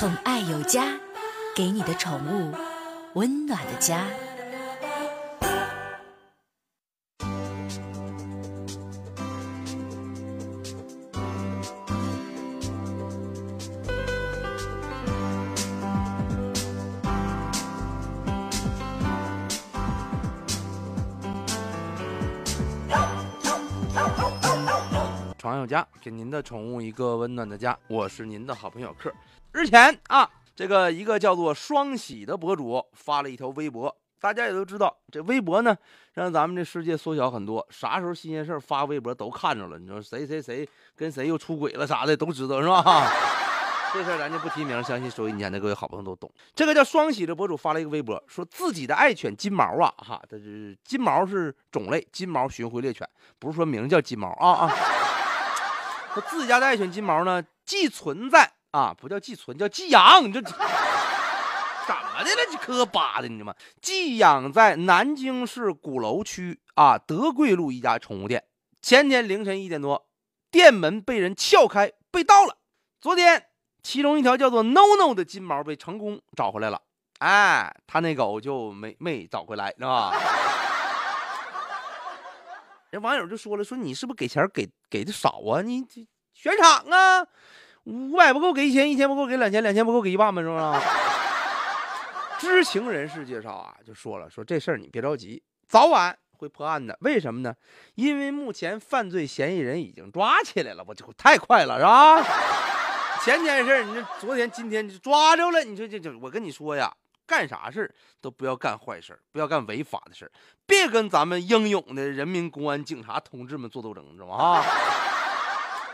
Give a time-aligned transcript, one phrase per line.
[0.00, 0.98] 宠爱有家，
[1.54, 2.54] 给你的宠物
[3.12, 4.06] 温暖的家。
[25.66, 27.76] 家，给您的宠物一个温暖的家。
[27.88, 29.12] 我是您的好朋友克。
[29.52, 35.76] 日前啊，这个一个叫做双喜的博主发了一条微博，大家也都知道，这微博呢
[36.14, 37.66] 让咱们这世界缩小很多。
[37.70, 43.10] 啥时候新鲜事发微博都看着了，你说谁谁谁跟谁又出轨了啥的都知道是吧？
[43.92, 46.32] 这事儿咱就不提名，相信收音机前的各位好朋友都懂。
[46.54, 53.04] 这个叫双喜的博主发了一个微博，说自己的爱犬金毛啊，哈，这是金毛是种类，金毛巡回猎犬，
[53.40, 54.76] 不是说名叫金毛啊啊。
[56.12, 60.24] 说自家的爱犬金毛呢，寄存在啊，不叫寄存，叫寄养。
[60.24, 62.46] 你这怎么的了？
[62.50, 63.54] 这磕巴的，你知道吗？
[63.80, 68.44] 寄养在南京市鼓楼区啊德贵路一家宠物店。
[68.82, 70.08] 前天凌晨一点多，
[70.50, 72.56] 店门被人撬开，被盗了。
[73.00, 73.46] 昨天，
[73.82, 76.80] 其中一条叫做 No No 的金毛被成功找回来了。
[77.18, 80.12] 哎，他那狗就没没找回来，是吧？
[82.90, 85.62] 人网友就说了：“说你是不是给钱给给的少啊？
[85.62, 87.24] 你这选场啊，
[87.84, 90.42] 五百不够给一千，一千不够给两千，两千不够给一万吗？
[90.42, 90.60] 是不是？”
[92.40, 96.96] 知情人士介绍啊，就说了：“说这事儿你别着急，早晚会破案的。
[97.02, 97.54] 为什么呢？
[97.94, 102.22] 因为目前犯罪嫌疑人已经抓起来了，我就太快了，是吧？
[103.22, 105.62] 前天事儿，你这昨天、今天就抓着了。
[105.62, 106.92] 你说这这，我跟你说呀。”
[107.30, 107.88] 干啥事
[108.20, 110.28] 都不要干坏事，不要干违法的事，
[110.66, 114.34] 别跟咱们英勇的人民公安警察同志们做斗争，知道吗？
[114.34, 114.64] 啊！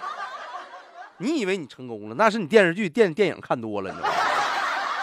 [1.20, 4.14] 你以为你成功了，那是你电视剧、电电影看多了，你知道吗？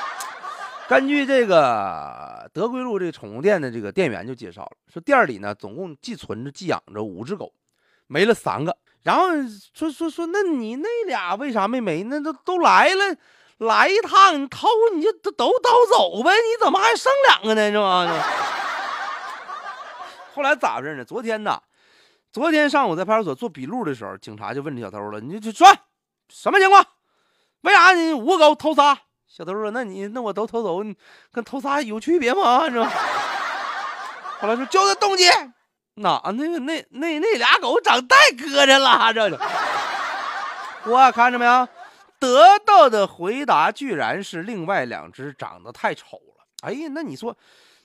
[0.89, 7.53] 根据这个德贵路这个宠物店的这个店员就介绍了，说店里呢总共寄存着、寄养着五只狗，
[8.07, 8.75] 没了三个。
[9.03, 9.27] 然后
[9.71, 12.01] 说说说，那你那俩为啥没没？
[12.01, 13.15] 那都都来了。
[13.59, 17.71] 来一趟，你偷你就都都偷走呗，你怎么还剩两个呢？
[17.71, 18.25] 是吧？
[20.35, 21.05] 后来咋回事呢？
[21.05, 21.61] 昨天呢，
[22.31, 25.67] 昨天上午在派出所做笔录的时候，警察就问这小偷了：“你就说
[26.29, 26.85] 什么情况？
[27.61, 28.97] 为啥你五个狗偷仨？”
[29.29, 30.79] 小偷说：“那你那我都偷走，
[31.31, 32.91] 跟偷仨有区别吗？”是吧？
[34.41, 35.29] 后来说交代动机，
[35.95, 39.37] 哪那个那那那俩狗长太磕碜了，这就
[40.91, 41.67] 我看着没有？
[42.23, 46.45] 得到的回答居然是另外两只长得太丑了。
[46.61, 47.35] 哎呀，那你说，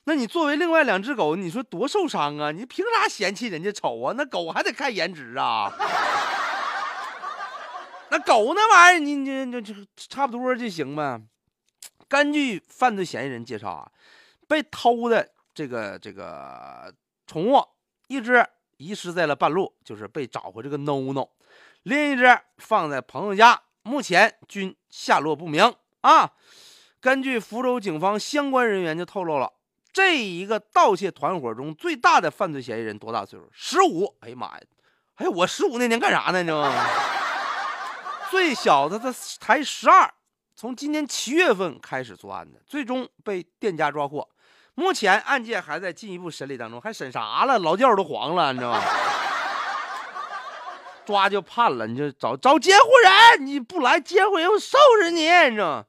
[0.04, 2.52] 那你作为另外两只狗，你说多受伤啊？
[2.52, 4.14] 你凭啥嫌弃人家丑啊？
[4.16, 5.72] 那狗还得看颜值啊。
[8.10, 11.20] 那狗那玩意儿，你你你就差不多就行呗。
[12.06, 13.90] 根据犯罪嫌疑人介绍啊，
[14.46, 16.94] 被偷的这个这个
[17.26, 17.60] 宠物，
[18.06, 18.46] 一只
[18.76, 21.26] 遗失在了半路，就是被找回这个 no no，
[21.82, 23.60] 另一只放在朋友家。
[23.88, 26.30] 目前均下落不明啊！
[27.00, 29.50] 根据福州警方相关人员就透露了，
[29.92, 33.48] 这一个盗窃团伙中最大的犯罪嫌疑人多大岁数？
[33.52, 34.14] 十五！
[34.20, 34.60] 哎呀妈呀！
[35.16, 36.42] 哎，我十五那年干啥呢？
[36.42, 36.86] 你知道吗？
[38.30, 40.12] 最小的他才十二，
[40.54, 44.28] 从今年七月份开始作案的，最终被店家抓获。
[44.74, 47.58] 目前案件还在进一步审理当中，还审啥了？
[47.58, 48.82] 劳教都黄了，你知道吗？
[51.08, 55.84] 抓就判了，你就找找监护人，你不来监护人，我收拾你，你知道吗？